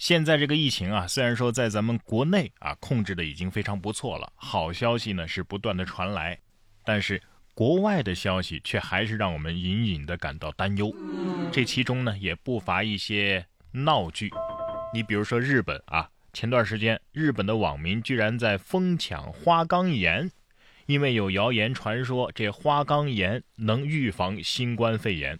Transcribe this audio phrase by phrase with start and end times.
[0.00, 6.38] 现在这个疫情啊，虽然说在咱们国内啊控制的已经非常不错了，好消息呢是不断的传来，
[6.86, 10.90] 但是国外的消息却还是让我们隐隐的感到担忧。
[11.52, 14.30] 这其中呢也不乏一些闹剧，
[14.94, 20.30] 你比如说日本啊，前段时间日本的网民居然在疯抢花岗岩，
[20.86, 25.38] 因为有谣言传说这花岗岩能预防新冠肺炎。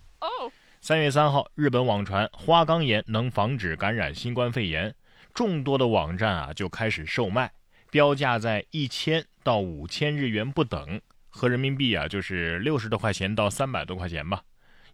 [0.83, 4.95] 三月三号，日本网传花岗岩能防止感染新冠肺炎，
[5.35, 7.53] 众多的网站啊就开始售卖，
[7.91, 14.43] 标价在一千到五千日元不等，合人民币啊就是六十多块钱到三百多块钱吧，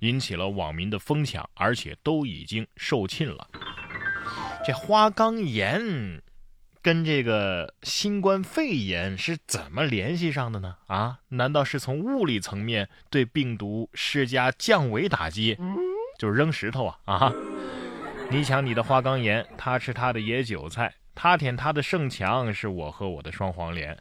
[0.01, 3.49] 引起了网民的疯抢，而且都已经售罄了。
[4.67, 6.21] 这花岗岩
[6.87, 10.77] 跟这个新冠肺炎是怎么联系上的呢？
[10.87, 15.59] 啊，难道是从物理层面对病毒施加降维打击？
[16.17, 17.33] 就是扔石头啊啊！
[18.31, 23.99] 你抢你的花岗岩，他吃他的野韭菜，他舔他的圣墙，是我和我的双黄连。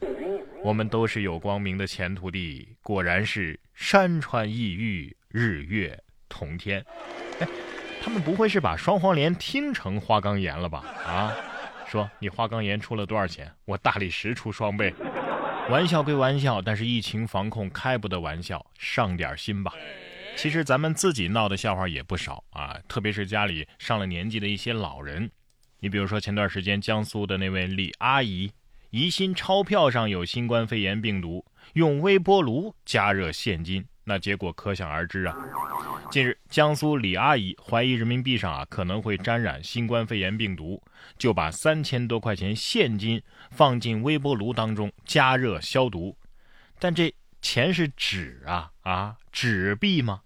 [0.62, 6.86] 我们都是有光明的前途的，果然是山川异域，日月同天。
[7.40, 7.48] 哎，
[8.00, 10.84] 他们不会是把双黄连听成花岗岩了吧？
[11.04, 11.34] 啊，
[11.86, 13.50] 说你花岗岩出了多少钱？
[13.64, 14.92] 我大理石出双倍。
[15.70, 19.72] 玩笑归玩笑，但是疫情防控开不得玩笑，上点心吧。
[20.36, 25.30] 其实咱们自己闹的笑话也不少啊，特别是家里上了年纪的一些老人。
[25.80, 28.52] 你比如说前段时间江苏的那位李阿姨，
[28.90, 35.36] 疑心钞票上有新冠肺炎病毒，用微波炉加热现金，那结果可想而知啊。
[36.12, 40.80] 近日，江苏李阿姨怀疑人民币上啊可能会沾染新冠肺炎病毒，
[41.18, 46.16] 就把三千多块钱现金放进微波炉当中加热消毒，
[46.78, 47.12] 但这
[47.42, 50.20] 钱是纸啊啊，纸币吗？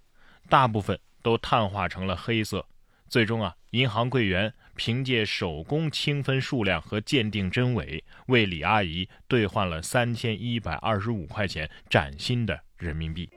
[0.51, 2.67] 大部分都碳化成了黑色，
[3.08, 13.31] 最终啊，银行柜员凭借手工清分数量和鉴定真伪，为李阿姨兑换了三千一百二十五块钱崭新的人民币。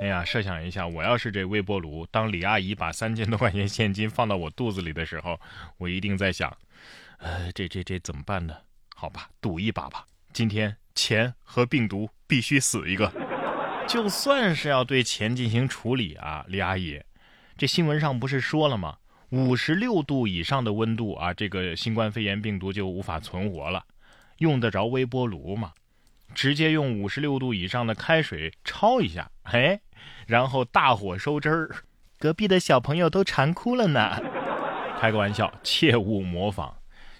[0.00, 5.40] 哎呀，设想一下，我要是这微波炉，当李阿姨把三千多块钱现金放到我肚子里的时候，
[5.76, 6.56] 我一定在想，
[7.18, 8.54] 呃，这这这怎么办呢？
[8.94, 13.12] 好吧，赌一把吧，今天钱和病毒必须死一个。
[13.88, 17.02] 就算是要对钱进行处理啊，李阿姨，
[17.56, 18.98] 这新闻上不是说了吗？
[19.30, 23.84] 五十六度以上的温度啊，这个新冠肺炎病毒就无法存活了。
[24.38, 25.72] 用得着微波炉吗？
[26.34, 29.80] 直接用五十六度以上的开水焯一下，哎，
[30.26, 31.70] 然后大火收汁儿，
[32.18, 34.20] 隔壁的小朋友都馋哭了呢。
[34.98, 36.76] 开个玩笑，切勿模仿。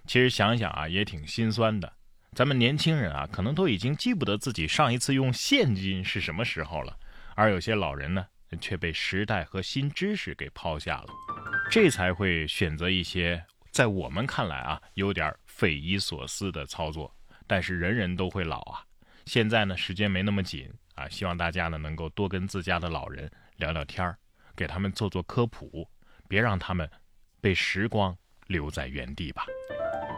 [0.07, 1.93] 其实想想啊，也挺心酸的。
[2.35, 6.97] 咱们年轻人啊，可能都已经记不得自己上一次用现金是什么时候了，
[7.35, 8.27] 而有些老人呢，
[8.61, 11.07] 却被时代和新知识给抛下了，
[11.71, 17.13] 这才会选择一些在我们看来啊有点匪夷所思的操作。
[17.47, 18.85] 但是人人都会老啊，
[19.28, 24.16] 现在呢时间没那么紧啊，希望大家呢能够多跟自家的老人聊聊天儿，
[24.56, 25.87] 给他们做做科普，
[26.27, 26.91] 别让他们
[27.38, 29.44] 被时光留在原地吧。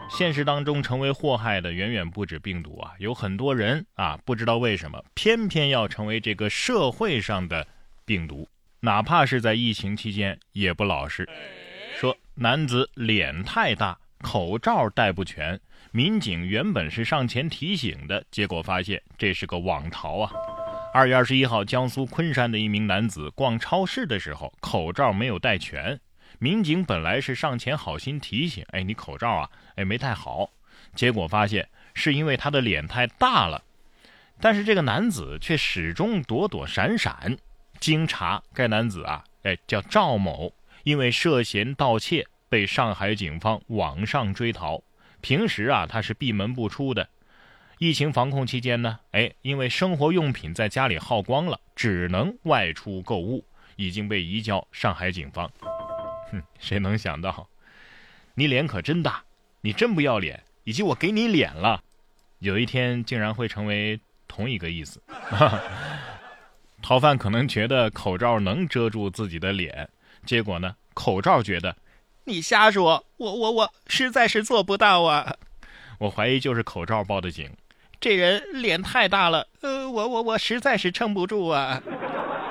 [0.09, 7.67] 现实当中，成为祸害的远远不止病毒啊，有很多人啊，不知道为什么，偏偏要成为这个社会上的
[8.05, 8.47] 病毒，
[8.79, 11.27] 哪怕是在疫情期间也不老实。
[11.99, 15.59] 说男子脸太大，口罩戴不全，
[15.91, 20.31] 民警原本是上前提醒的，结果发现这是个网逃啊。
[20.93, 25.99] 二月二十一号，江苏昆山的一名男子逛超市的时候，口罩没有戴全。
[26.39, 30.49] 民警本来是上前好心提醒，哎，你口罩啊，哎，没戴好。
[30.95, 33.63] 结果发现是因为他的脸太大了。
[34.39, 37.37] 但是这个男子却始终躲躲闪闪。
[37.79, 40.53] 经查，该男子啊，哎，叫赵某，
[40.83, 44.83] 因为涉嫌盗窃被上海警方网上追逃。
[45.21, 47.07] 平时啊，他是闭门不出的。
[47.77, 53.45] 疫情防控期间呢，哎，因为生活用品在家里耗光了，只能外出购物，
[53.77, 55.49] 已经被移交上海警方。
[56.33, 57.47] 哼，谁能想到，
[58.35, 59.23] 你脸可真大，
[59.61, 61.81] 你真不要脸，以及我给你脸了，
[62.39, 65.01] 有一天竟然会成为同一个意思。
[66.83, 69.87] 逃犯可能觉得口罩能遮住自己的脸，
[70.25, 71.77] 结果呢，口罩觉得
[72.25, 75.35] 你瞎说，我我我实在是做不到啊！
[75.97, 77.49] 我怀疑就是口罩报的警，
[77.99, 81.81] 这人脸太大了，呃，我我我实在是撑不住啊！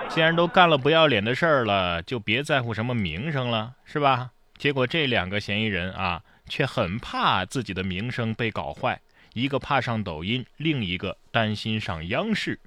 [0.09, 4.31] 既然都干了不要脸的事儿了，就别在乎什么名声了，是吧？
[4.59, 9.01] 结果这两个嫌疑人啊，却很怕自己的名声被搞坏，
[9.35, 12.59] 一个怕上抖音，另一个担心上央视。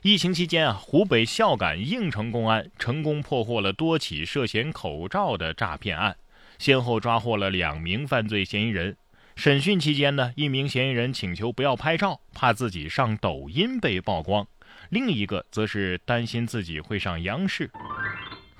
[0.00, 6.16] 疫情期间啊，湖北孝感应城公安成功破获了多起涉嫌口罩的诈骗案，
[6.58, 8.96] 先后抓获了两名犯罪嫌疑人。
[9.36, 14.44] 审讯期间呢，一名嫌疑人请求不要拍照，怕自己上抖音被曝光；
[14.90, 17.70] 另一个则是担心自己会上央视。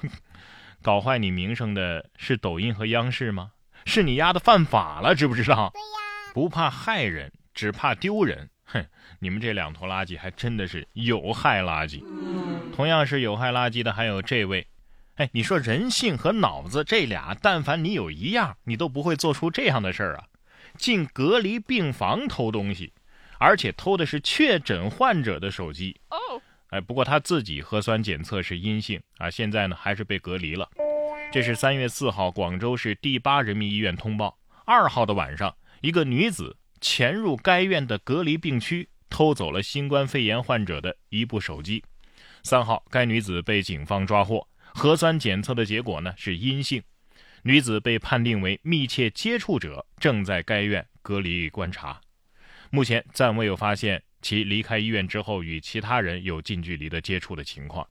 [0.80, 3.50] 搞坏你名声的是抖音和央视吗？
[3.84, 5.72] 是你丫的犯法了，知不知道？
[5.74, 5.86] 对呀，
[6.32, 8.48] 不怕害人，只怕丢人。
[8.64, 8.86] 哼，
[9.18, 12.04] 你们这两坨垃圾还真的是有害垃圾。
[12.72, 14.64] 同样是有害垃圾的还有这位。
[15.18, 20.24] 哎，你说人性和脑子这俩，但凡你有一样，你都不会做出这样的事儿啊！
[20.76, 22.92] 进隔离病房偷东西，
[23.40, 26.00] 而且偷的是确诊患者的手机。
[26.10, 30.68] 哦，哎，不过他自己核酸检测是阴性啊，现在呢还是被隔离了。
[31.32, 41.82] 这是三月四号广州市第八人民医院通报，二号的晚上，一个女子潜入该院的隔离病区，偷走了新冠肺炎患者的一部手机。
[42.44, 44.46] 三号，该女子被警方抓获，
[44.78, 46.80] 核酸检测的结果呢是阴性。
[47.42, 52.00] 女子被判定为密切接触者，正在该院隔离观察。
[52.70, 57.86] 目前暂未有发现其离开医院之后与其他人有近距离的接触的情况。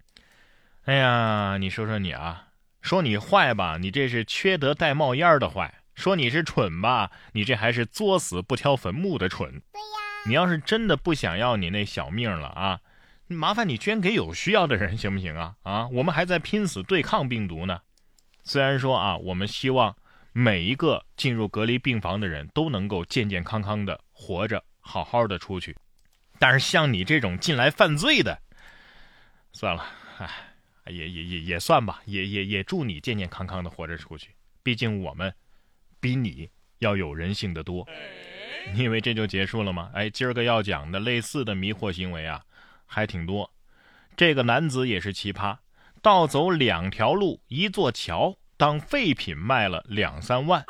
[0.85, 2.47] 哎呀，你说说你啊，
[2.81, 9.49] 说你坏吧，你这是缺德带冒烟的坏；说你是蠢吧，你这还是作死不挑坟墓的蠢。
[9.49, 12.79] 对呀，你要是真的不想要你那小命了啊，
[13.27, 15.55] 麻烦你捐给有需要的人行不行啊？
[15.63, 17.81] 啊，我们还在拼死对抗病毒呢。
[18.43, 19.95] 虽然说啊，我们希望
[20.31, 25.75] 每一个进入隔离病房的人都能够健健康康的活着，好好的出去，
[26.39, 28.39] 但是像你这种进来犯罪的，
[29.51, 29.85] 算了，
[30.19, 30.29] 哎，
[30.91, 34.29] 也也也也算吧，也也也祝你健健康康的活着出去。
[34.63, 35.33] 毕竟我们
[35.99, 37.85] 比你要有人性的多。
[38.73, 39.89] 你以为这就结束了吗？
[39.93, 42.43] 哎，今儿个要讲的类似的迷惑行为啊，
[42.87, 43.53] 还挺多。
[44.15, 45.57] 这个男子也是奇葩。
[46.01, 50.63] 盗走两条路一座桥当废品卖了两三万，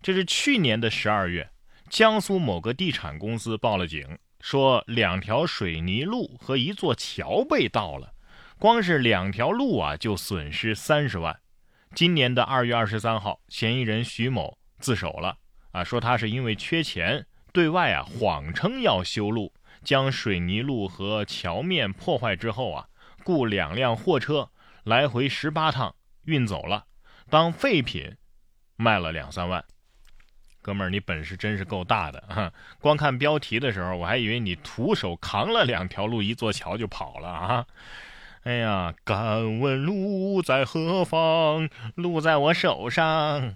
[0.00, 1.50] 这是去年的十二月，
[1.88, 8.12] 江苏某个地产公司报了警，说两条水泥路和一座桥被盗了，
[8.58, 11.40] 光是两条路啊就损失三十万。
[11.94, 15.38] 今年的二月二十三号，嫌疑人徐某自首了，
[15.72, 22.88] 啊，说他是因为缺钱，对外啊谎称要修路，将水泥路和桥面破坏之后啊，
[23.24, 24.50] 雇两辆货车。
[24.84, 25.94] 来回十八趟
[26.24, 26.86] 运走了，
[27.28, 28.16] 当废品
[28.76, 29.62] 卖了两三万。
[30.62, 32.52] 哥们儿，你本事真是够大的啊！
[32.80, 37.66] 光看标题的时候，我还以为你徒手扛了两条路、一座桥就跑了啊！
[38.44, 41.68] 哎呀，敢问路在何方？
[41.94, 43.54] 路在我手上。